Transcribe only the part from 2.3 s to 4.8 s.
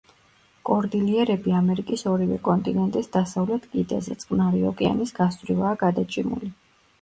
კონტინენტის დასავლეთ კიდეზე, წყნარი